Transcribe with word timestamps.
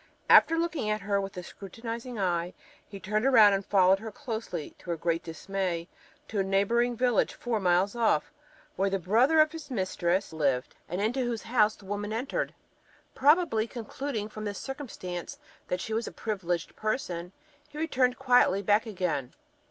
After 0.31 0.57
looking 0.57 0.89
at 0.89 1.01
her 1.01 1.21
with 1.21 1.37
a 1.37 1.43
scrutinising 1.43 2.17
eye, 2.17 2.55
he 2.87 2.99
turned 2.99 3.31
round, 3.31 3.53
and 3.53 3.63
followed 3.63 3.99
her 3.99 4.11
closely, 4.11 4.71
to 4.79 4.89
her 4.89 4.97
great 4.97 5.23
dismay, 5.23 5.87
to 6.27 6.39
a 6.39 6.43
neighbouring 6.43 6.97
village 6.97 7.35
four 7.35 7.59
miles 7.59 7.95
off, 7.95 8.33
where 8.75 8.89
the 8.89 8.97
brother 8.97 9.39
of 9.39 9.51
his 9.51 9.69
mistress 9.69 10.33
lived, 10.33 10.73
and 10.89 11.01
into 11.01 11.19
whose 11.21 11.43
house 11.43 11.75
the 11.75 11.85
woman 11.85 12.11
entered. 12.11 12.55
Probably 13.13 13.67
concluding 13.67 14.27
from 14.27 14.43
this 14.45 14.57
circumstance 14.57 15.37
that 15.67 15.79
she 15.79 15.93
was 15.93 16.07
a 16.07 16.11
privileged 16.11 16.75
person, 16.75 17.31
he 17.69 17.77
returned 17.77 18.17
quietly 18.17 18.63
back 18.63 18.87
again. 18.87 19.35